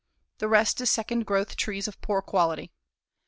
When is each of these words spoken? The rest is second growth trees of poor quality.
The 0.39 0.47
rest 0.47 0.81
is 0.81 0.89
second 0.89 1.27
growth 1.27 1.55
trees 1.55 1.87
of 1.87 2.01
poor 2.01 2.23
quality. 2.23 2.71